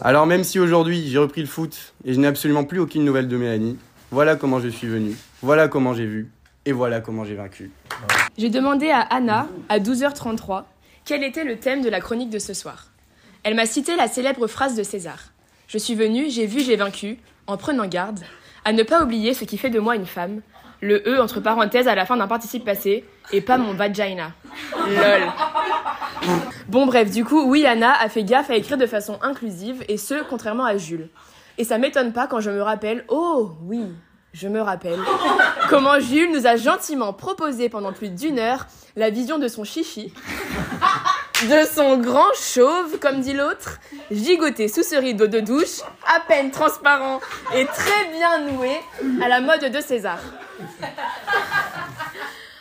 [0.00, 3.28] Alors même si aujourd'hui j'ai repris le foot et je n'ai absolument plus aucune nouvelle
[3.28, 3.78] de Mélanie,
[4.10, 6.30] voilà comment je suis venu, voilà comment j'ai vu,
[6.64, 7.70] et voilà comment j'ai vaincu.
[8.36, 10.64] J'ai demandé à Anna, à 12h33,
[11.04, 12.88] quel était le thème de la chronique de ce soir.
[13.44, 15.32] Elle m'a cité la célèbre phrase de César.
[15.68, 18.20] Je suis venue, j'ai vu, j'ai vaincu, en prenant garde
[18.66, 20.40] à ne pas oublier ce qui fait de moi une femme,
[20.80, 24.32] le E entre parenthèses à la fin d'un participe passé, et pas mon vagina.
[24.88, 25.22] Lol.
[26.66, 29.96] Bon bref, du coup, oui, Anna a fait gaffe à écrire de façon inclusive, et
[29.96, 31.10] ce, contrairement à Jules.
[31.58, 33.84] Et ça m'étonne pas quand je me rappelle, oh oui,
[34.32, 34.98] je me rappelle,
[35.70, 40.12] comment Jules nous a gentiment proposé pendant plus d'une heure la vision de son chichi,
[41.44, 43.78] de son grand chauve, comme dit l'autre,
[44.10, 47.20] gigoté sous ce rideau de douche, à peine transparent
[47.54, 48.80] et très bien noué,
[49.22, 50.18] à la mode de César.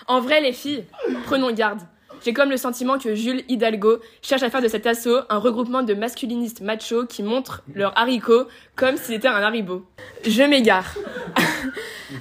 [0.08, 0.86] En vrai, les filles,
[1.26, 1.80] prenons garde.
[2.24, 5.84] J'ai comme le sentiment que Jules Hidalgo cherche à faire de cet assaut un regroupement
[5.84, 9.86] de masculinistes machos qui montrent leur haricot comme si c'était un haribo.
[10.26, 10.96] Je m'égare.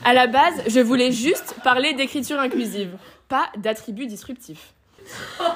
[0.05, 2.91] à la base, je voulais juste parler d'écriture inclusive,
[3.29, 4.75] pas d'attributs disruptifs.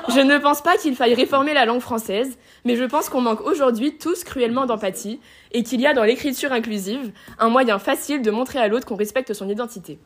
[0.08, 3.40] Je ne pense pas qu'il faille réformer la langue française, mais je pense qu'on manque
[3.40, 5.20] aujourd'hui tous cruellement d'empathie
[5.52, 8.96] et qu'il y a dans l'écriture inclusive un moyen facile de montrer à l'autre qu'on
[8.96, 9.98] respecte son identité.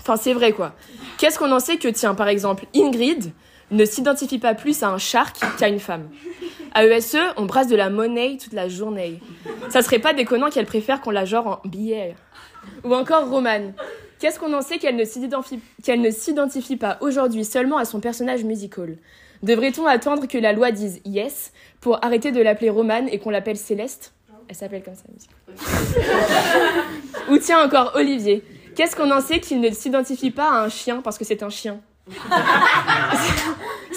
[0.00, 0.74] Enfin, c'est vrai quoi.
[1.18, 3.32] Qu'est-ce qu'on en sait que, tiens, par exemple, Ingrid
[3.70, 6.08] ne s'identifie pas plus à un shark qu'à une femme?
[6.74, 9.20] À ESE, on brasse de la monnaie toute la journée.
[9.70, 12.14] Ça serait pas déconnant qu'elle préfère qu'on la genre en billets.
[12.84, 13.72] Ou encore Romane.
[14.18, 18.96] Qu'est-ce qu'on en sait qu'elle ne s'identifie pas aujourd'hui seulement à son personnage musical?
[19.42, 23.58] Devrait-on attendre que la loi dise yes pour arrêter de l'appeler Romane et qu'on l'appelle
[23.58, 24.12] Céleste?
[24.48, 25.36] Elle s'appelle comme ça, musical.
[27.30, 28.42] Ou tiens encore Olivier.
[28.74, 31.02] Qu'est-ce qu'on en sait qu'il ne s'identifie pas à un chien?
[31.02, 31.80] Parce que c'est un chien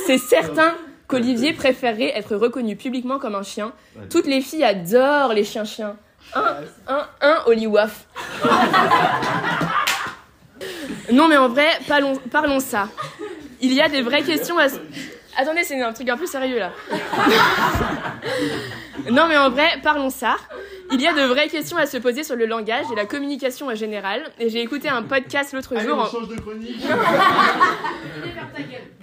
[0.07, 0.73] C'est certain
[1.07, 3.73] qu'Olivier préférerait être reconnu publiquement comme un chien.
[4.09, 5.97] Toutes les filles adorent les chiens-chiens.
[6.35, 6.55] Un,
[6.87, 8.05] un, un, Oli Waf.
[11.11, 11.79] Non, mais en vrai,
[12.31, 12.87] parlons, ça.
[13.61, 14.67] Il y a des vraies questions à.
[15.37, 16.71] Attendez, c'est un truc un peu sérieux là.
[19.11, 20.35] non, mais en vrai, parlons ça.
[20.91, 23.67] Il y a de vraies questions à se poser sur le langage et la communication
[23.67, 24.23] en général.
[24.39, 25.99] Et j'ai écouté un podcast l'autre jour.
[25.99, 26.05] en-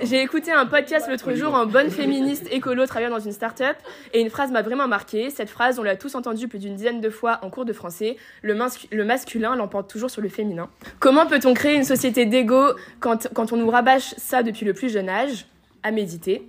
[0.03, 3.77] J'ai écouté un podcast l'autre jour en bonne féministe écolo travaillant dans une start-up
[4.13, 5.31] et une phrase m'a vraiment marqué.
[5.31, 8.17] Cette phrase, on l'a tous entendue plus d'une dizaine de fois en cours de français.
[8.43, 8.57] Le,
[8.93, 10.69] le masculin l'emporte toujours sur le féminin.
[11.01, 14.93] Comment peut-on créer une société d'ego quand, quand on nous rabâche ça depuis le plus
[14.93, 15.47] jeune âge?
[15.83, 16.43] À méditer.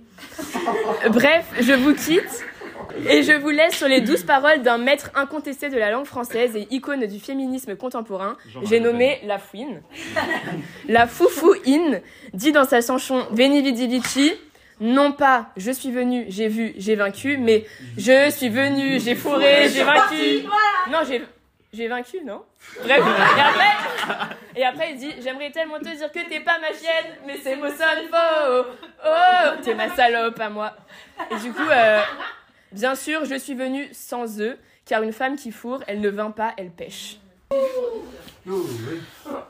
[1.10, 2.44] Bref, je vous quitte.
[3.06, 6.56] Et je vous laisse sur les douze paroles d'un maître incontesté de la langue française
[6.56, 9.82] et icône du féminisme contemporain, j'ai nommé La Fouine.
[10.88, 12.00] La Foufouine
[12.32, 14.32] dit dans sa chanson Veni Vidi Vici,
[14.80, 19.68] non pas je suis venu, j'ai vu, j'ai vaincu, mais je suis venu, j'ai fourré,
[19.68, 20.44] j'ai vaincu.
[20.90, 21.22] Non, j'ai
[21.70, 22.42] j'ai vaincu, non?
[22.82, 22.98] Bref,
[23.36, 24.16] et après,
[24.56, 27.56] et après il dit J'aimerais tellement te dire que t'es pas ma chienne, mais c'est
[27.56, 28.66] mon son faux.
[29.06, 30.72] Oh, t'es ma salope à moi.
[31.30, 32.00] Et du coup, euh,
[32.72, 36.30] bien sûr, je suis venue sans eux, car une femme qui fourre, elle ne vint
[36.30, 37.18] pas, elle pêche.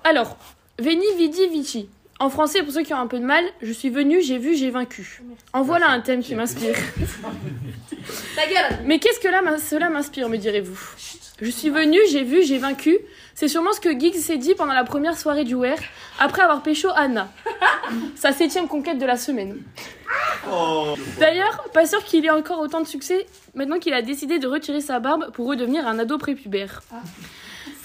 [0.04, 0.37] Alors,
[0.78, 1.88] Veni Vidi Vici.
[2.20, 4.57] En français, pour ceux qui ont un peu de mal, je suis venu, j'ai vu,
[4.57, 5.22] j'ai vaincu.
[5.52, 6.74] En voilà un thème qui m'inspire.
[8.85, 10.78] Mais qu'est-ce que là, cela m'inspire, me direz-vous?
[11.40, 12.98] Je suis venu, j'ai vu, j'ai vaincu.
[13.35, 15.78] C'est sûrement ce que Giggs s'est dit pendant la première soirée du Wear,
[16.18, 17.28] après avoir pécho Anna.
[18.16, 19.62] Sa septième conquête de la semaine.
[21.20, 24.81] D'ailleurs, pas sûr qu'il ait encore autant de succès maintenant qu'il a décidé de retirer
[24.81, 26.83] sa barbe pour redevenir un ado prépubère.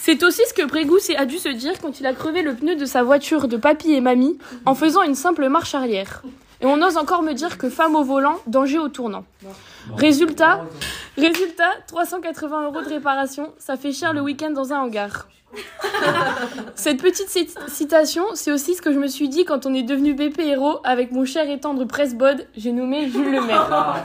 [0.05, 2.75] C'est aussi ce que Brégous a dû se dire quand il a crevé le pneu
[2.75, 6.23] de sa voiture de papy et mamie en faisant une simple marche arrière.
[6.59, 9.23] Et on ose encore me dire que femme au volant, danger au tournant.
[9.95, 10.65] Résultat,
[11.17, 15.29] résultat, 380 euros de réparation, ça fait cher le week-end dans un hangar.
[16.75, 19.83] Cette petite cit- citation, c'est aussi ce que je me suis dit quand on est
[19.83, 24.03] devenu BP héros avec mon cher et tendre presse-bod, j'ai nommé Jules Le Maire.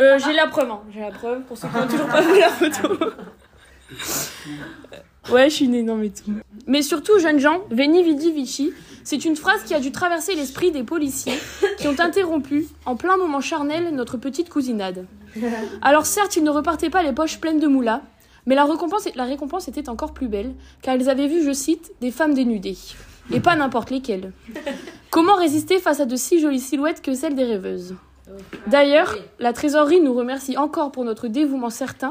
[0.00, 0.80] Euh, j'ai la preuve, hein.
[0.92, 2.98] j'ai la preuve pour ceux qui n'ont toujours pas vu la photo.
[5.32, 6.32] Ouais, je suis une énorme et tout.
[6.66, 8.72] Mais surtout, jeunes gens, Veni Vidi Vici,
[9.04, 11.38] c'est une phrase qui a dû traverser l'esprit des policiers
[11.78, 15.06] qui ont interrompu, en plein moment charnel, notre petite cousinade.
[15.82, 18.02] Alors certes, ils ne repartaient pas les poches pleines de moula,
[18.46, 21.92] mais la récompense, la récompense était encore plus belle, car ils avaient vu, je cite,
[22.00, 22.78] des femmes dénudées.
[23.32, 24.32] Et pas n'importe lesquelles.
[25.10, 27.94] Comment résister face à de si jolies silhouettes que celles des rêveuses?
[28.66, 32.10] D'ailleurs, la trésorerie nous remercie encore pour notre dévouement certain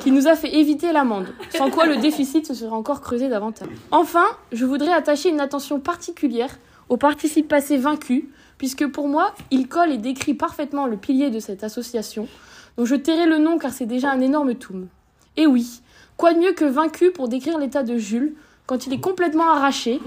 [0.00, 3.68] qui nous a fait éviter l'amende, sans quoi le déficit se serait encore creusé davantage.
[3.90, 9.68] Enfin, je voudrais attacher une attention particulière au participe passé vaincu, puisque pour moi, il
[9.68, 12.28] colle et décrit parfaitement le pilier de cette association,
[12.76, 14.88] dont je tairai le nom car c'est déjà un énorme toum.
[15.36, 15.80] Et oui,
[16.16, 18.34] quoi de mieux que vaincu pour décrire l'état de Jules
[18.66, 19.98] quand il est complètement arraché,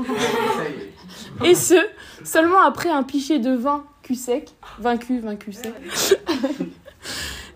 [1.43, 1.75] et ce,
[2.23, 5.73] seulement après un pichet de vin cul sec, vaincu, vaincu sec,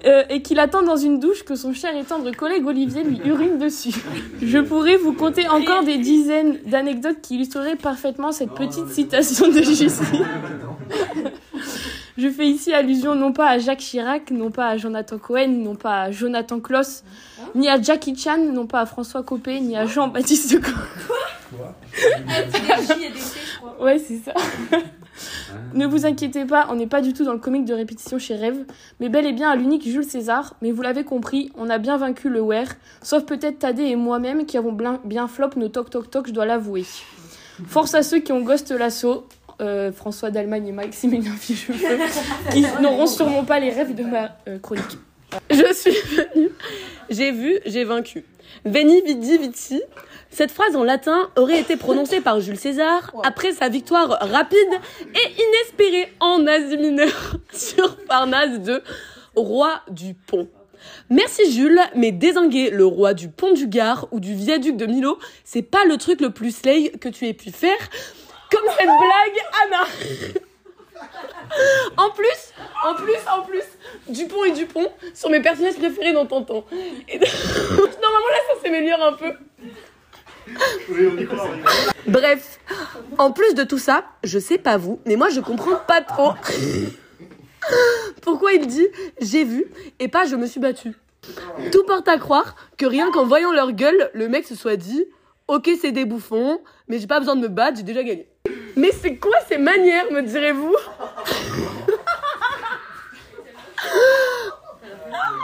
[0.05, 3.19] Euh, et qu'il attend dans une douche que son cher et tendre collègue Olivier lui
[3.25, 3.95] urine dessus.
[4.39, 9.63] Je pourrais vous conter encore des dizaines d'anecdotes qui illustreraient parfaitement cette petite citation de
[9.63, 9.89] Jussi.
[12.17, 15.75] Je fais ici allusion non pas à Jacques Chirac, non pas à Jonathan Cohen, non
[15.75, 17.03] pas à Jonathan Kloss,
[17.55, 21.73] ni à Jackie Chan, non pas à François Copé, ni à Jean-Baptiste Quoi?
[23.79, 24.33] Ouais, c'est ça.
[25.73, 28.35] ne vous inquiétez pas, on n'est pas du tout dans le comique de répétition chez
[28.35, 28.65] Rêve,
[28.99, 30.55] mais bel et bien à l'unique Jules César.
[30.61, 32.67] Mais vous l'avez compris, on a bien vaincu le Wear,
[33.01, 36.33] sauf peut-être Tadé et moi-même qui avons bien, bien flop nos toc toc toc, je
[36.33, 36.85] dois l'avouer.
[37.67, 39.27] Force à ceux qui ont ghost l'assaut,
[39.61, 41.73] euh, François d'Allemagne et Maximilien Fichefeu,
[42.51, 44.97] qui n'auront sûrement pas les rêves de ma euh, chronique.
[45.49, 46.49] Je suis venue,
[47.09, 48.25] j'ai vu, j'ai vaincu.
[48.65, 49.81] Veni vidi vici.
[50.29, 54.57] Cette phrase en latin aurait été prononcée par Jules César après sa victoire rapide
[55.13, 58.83] et inespérée en Asie mineure sur Parnasse de
[59.35, 60.49] roi du pont.
[61.09, 65.19] Merci Jules, mais désinguer le roi du pont du Gard ou du viaduc de Milo,
[65.43, 67.77] c'est pas le truc le plus slay que tu aies pu faire.
[68.51, 70.41] Comme cette blague, Anna.
[71.97, 73.63] En plus, en plus, en plus,
[74.07, 76.63] Dupont et Dupont sont mes personnages préférés dans Tintin.
[77.07, 77.19] Et
[77.69, 79.33] Normalement là, ça s'améliore un peu.
[82.07, 82.59] Bref,
[83.17, 86.33] en plus de tout ça, je sais pas vous, mais moi je comprends pas trop
[88.21, 88.87] pourquoi il dit
[89.19, 89.65] j'ai vu
[89.99, 90.93] et pas je me suis battu.
[91.71, 95.05] Tout porte à croire que rien qu'en voyant leur gueule, le mec se soit dit
[95.47, 98.27] ok c'est des bouffons, mais j'ai pas besoin de me battre, j'ai déjà gagné.
[98.75, 100.75] Mais c'est quoi ces manières, me direz-vous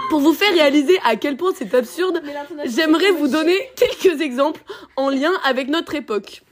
[0.09, 2.21] Pour vous faire réaliser à quel point c'est absurde,
[2.65, 4.61] j'aimerais vous donner quelques exemples
[4.97, 6.43] en lien avec notre époque.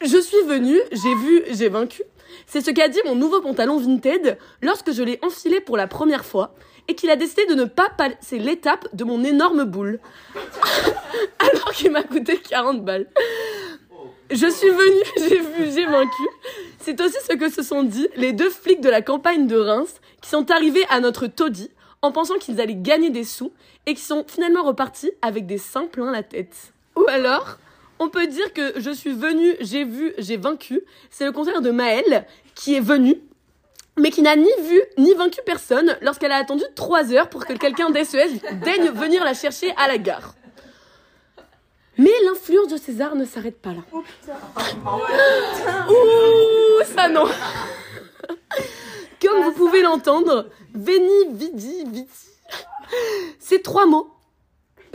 [0.00, 2.02] Je suis venue, j'ai vu, j'ai vaincu.
[2.46, 6.24] C'est ce qu'a dit mon nouveau pantalon Vinted lorsque je l'ai enfilé pour la première
[6.24, 6.54] fois
[6.86, 9.98] et qu'il a décidé de ne pas passer l'étape de mon énorme boule.
[11.40, 13.08] Alors qu'il m'a coûté 40 balles.
[14.30, 16.22] Je suis venue, j'ai vu, j'ai vaincu.
[16.80, 20.00] C'est aussi ce que se sont dit les deux flics de la campagne de Reims
[20.20, 21.70] qui sont arrivés à notre taudis
[22.02, 23.52] en pensant qu'ils allaient gagner des sous
[23.86, 26.72] et qui sont finalement repartis avec des seins plein la tête.
[26.96, 27.58] Ou alors,
[27.98, 30.82] on peut dire que je suis venue, j'ai vu, j'ai vaincu.
[31.10, 33.16] C'est le contraire de Maëlle qui est venue
[33.98, 37.52] mais qui n'a ni vu ni vaincu personne lorsqu'elle a attendu 3 heures pour que
[37.54, 40.34] quelqu'un d'SES daigne venir la chercher à la gare.
[41.98, 43.82] Mais l'influence de César ne s'arrête pas là.
[45.90, 47.26] Ouh, ça non
[49.20, 52.28] Comme vous pouvez l'entendre, Veni, Vidi, Viti,
[53.40, 54.08] c'est trois mots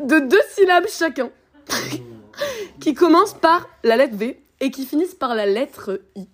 [0.01, 1.29] de deux syllabes chacun,
[2.79, 6.27] qui commencent par la lettre V et qui finissent par la lettre I.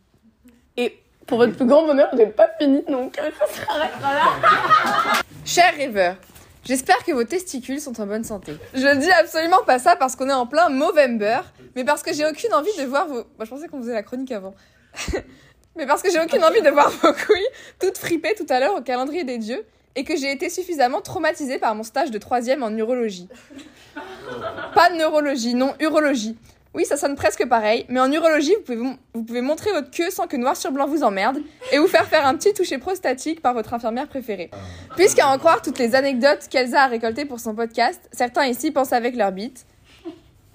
[0.78, 4.24] Et pour votre plus grand bonheur, j'ai pas fini, donc ça s'arrêtera là.
[5.44, 6.16] Cher rêveur,
[6.64, 8.54] j'espère que vos testicules sont en bonne santé.
[8.74, 11.42] Je dis absolument pas ça parce qu'on est en plein Movember,
[11.76, 13.24] mais parce que j'ai aucune envie de voir vos.
[13.38, 14.54] Moi, je pensais qu'on faisait la chronique avant.
[15.76, 17.48] mais parce que j'ai aucune envie de voir vos couilles
[17.80, 21.60] toutes fripées tout à l'heure au calendrier des dieux et que j'ai été suffisamment traumatisée
[21.60, 23.28] par mon stage de troisième en urologie.
[24.74, 26.38] Pas de neurologie, non, urologie.
[26.76, 30.38] Oui, ça sonne presque pareil, mais en urologie, vous pouvez, montrer votre queue sans que
[30.38, 31.40] noir sur blanc vous emmerde
[31.72, 34.52] et vous faire faire un petit toucher prostatique par votre infirmière préférée.
[34.96, 38.94] Puisqu'à en croire toutes les anecdotes qu'Elsa a récoltées pour son podcast, certains ici pensent
[38.94, 39.66] avec leur bite.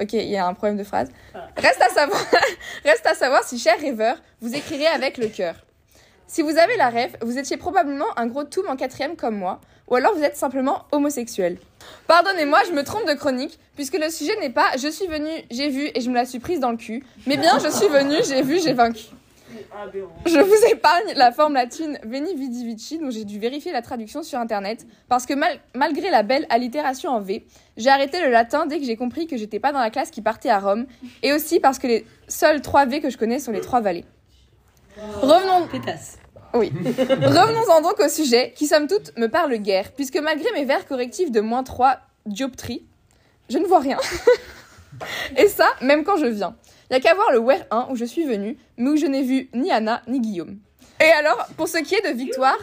[0.00, 1.08] Ok, il y a un problème de phrase.
[1.56, 2.20] Reste à savoir,
[2.84, 5.56] reste à savoir si, cher rêveur, vous écrirez avec le cœur.
[6.26, 9.60] Si vous avez la rêve, vous étiez probablement un gros toum en quatrième comme moi,
[9.88, 11.58] ou alors vous êtes simplement homosexuel.
[12.06, 15.68] Pardonnez-moi, je me trompe de chronique, puisque le sujet n'est pas je suis venu, j'ai
[15.68, 18.16] vu et je me la suis prise dans le cul, mais bien je suis venu,
[18.26, 19.04] j'ai vu, j'ai vaincu.
[20.26, 24.22] Je vous épargne la forme latine Veni Vidi Vici, dont j'ai dû vérifier la traduction
[24.22, 28.66] sur internet, parce que mal- malgré la belle allitération en V, j'ai arrêté le latin
[28.66, 30.86] dès que j'ai compris que j'étais pas dans la classe qui partait à Rome,
[31.22, 34.04] et aussi parce que les seuls trois V que je connais sont les trois vallées.
[34.96, 35.68] Revenons.
[36.54, 36.72] Oui.
[36.84, 41.30] Revenons-en donc au sujet, qui somme toute me parle guère, puisque malgré mes verres correctifs
[41.30, 42.86] de moins 3 dioptries,
[43.50, 43.98] je ne vois rien.
[45.36, 46.54] Et ça, même quand je viens.
[46.90, 49.06] Il n'y a qu'à voir le WER 1 où je suis venue, mais où je
[49.06, 50.58] n'ai vu ni Anna ni Guillaume.
[51.00, 52.58] Et alors, pour ce qui est de victoire,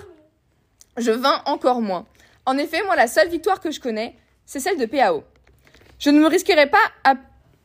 [0.97, 2.05] je vins encore moins.
[2.45, 4.15] En effet, moi, la seule victoire que je connais,
[4.45, 5.23] c'est celle de PAO.
[5.99, 7.15] Je ne me risquerai pas à,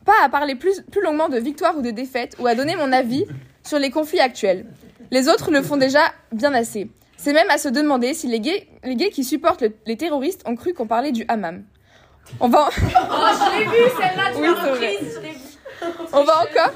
[0.05, 2.91] pas à parler plus, plus longuement de victoire ou de défaite ou à donner mon
[2.91, 3.25] avis
[3.67, 4.65] sur les conflits actuels.
[5.11, 6.01] Les autres le font déjà
[6.31, 6.89] bien assez.
[7.17, 10.43] C'est même à se demander si les gays, les gays qui supportent le- les terroristes
[10.45, 11.63] ont cru qu'on parlait du hammam.
[12.39, 15.27] On va, en- je l'ai vu celle-là, tu Oui, reprise, je
[16.11, 16.73] on va encore,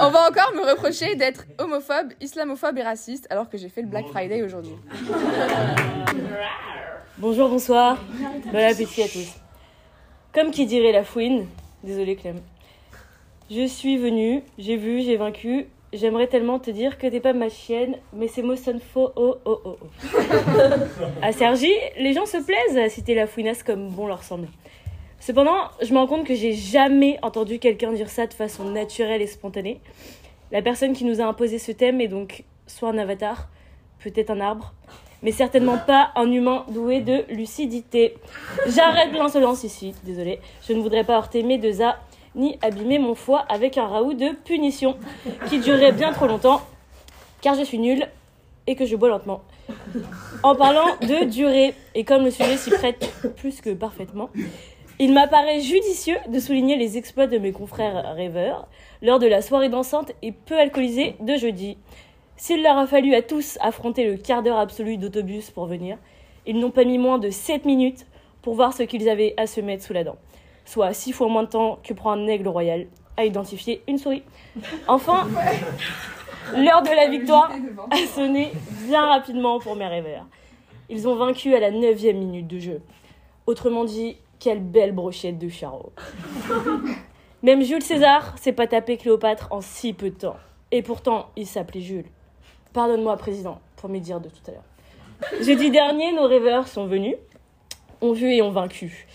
[0.00, 3.88] on va encore me reprocher d'être homophobe, islamophobe et raciste alors que j'ai fait le
[3.88, 4.74] Black Friday aujourd'hui.
[7.18, 7.98] Bonjour, bonsoir.
[8.52, 9.28] Bon appétit à tous.
[10.34, 11.46] Comme qui dirait la fouine,
[11.84, 12.40] désolé Clem.
[13.50, 15.66] Je suis venue, j'ai vu, j'ai vaincu.
[15.92, 19.10] J'aimerais tellement te dire que t'es pas ma chienne, mais ces mots sonnent faux.
[19.16, 19.86] Oh oh oh oh.
[21.20, 24.46] à Sergi, les gens se plaisent à citer la fouinasse comme bon leur semble.
[25.18, 29.20] Cependant, je me rends compte que j'ai jamais entendu quelqu'un dire ça de façon naturelle
[29.20, 29.80] et spontanée.
[30.52, 33.48] La personne qui nous a imposé ce thème est donc soit un avatar,
[33.98, 34.72] peut-être un arbre,
[35.22, 38.14] mais certainement pas un humain doué de lucidité.
[38.68, 40.38] J'arrête l'insolence ici, désolé.
[40.66, 41.98] Je ne voudrais pas heurter mes deux A,
[42.34, 44.96] ni abîmer mon foie avec un raout de punition
[45.48, 46.60] qui durerait bien trop longtemps,
[47.40, 48.08] car je suis nulle
[48.66, 49.42] et que je bois lentement.
[50.42, 54.30] En parlant de durée, et comme le sujet s'y prête plus que parfaitement,
[55.02, 58.68] Il m'apparaît judicieux de souligner les exploits de mes confrères rêveurs
[59.00, 61.78] lors de la soirée dansante et peu alcoolisée de jeudi.
[62.36, 65.96] S'il leur a fallu à tous affronter le quart d'heure absolu d'autobus pour venir,
[66.46, 68.04] ils n'ont pas mis moins de 7 minutes
[68.42, 70.16] pour voir ce qu'ils avaient à se mettre sous la dent.
[70.64, 72.86] Soit 6 fois moins de temps que prend un aigle royal
[73.16, 74.22] à identifier une souris.
[74.88, 75.26] Enfin,
[76.56, 77.50] l'heure de la victoire
[77.90, 78.52] a sonné
[78.86, 80.26] bien rapidement pour mes rêveurs.
[80.88, 82.82] Ils ont vaincu à la 9 minute de jeu.
[83.46, 85.92] Autrement dit, quelle belle brochette de charreau.
[87.42, 90.36] Même Jules César s'est pas tapé Cléopâtre en si peu de temps.
[90.72, 92.06] Et pourtant, il s'appelait Jules.
[92.72, 95.42] Pardonne-moi, président, pour me dire de tout à l'heure.
[95.42, 97.16] Jeudi dernier, nos rêveurs sont venus,
[98.00, 99.06] ont vu et ont vaincu.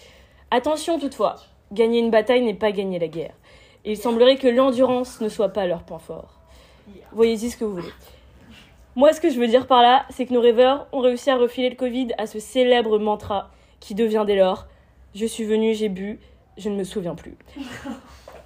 [0.51, 1.35] Attention toutefois,
[1.71, 3.33] gagner une bataille n'est pas gagner la guerre.
[3.83, 6.39] Il semblerait que l'endurance ne soit pas leur point fort.
[7.11, 7.93] Voyez-y ce que vous voulez.
[8.95, 11.35] Moi, ce que je veux dire par là, c'est que nos rêveurs ont réussi à
[11.35, 14.67] refiler le Covid à ce célèbre mantra qui devient dès lors
[15.13, 16.19] Je suis venu, j'ai bu,
[16.57, 17.35] je ne me souviens plus.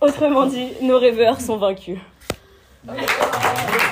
[0.02, 2.00] Autrement dit, nos rêveurs sont vaincus.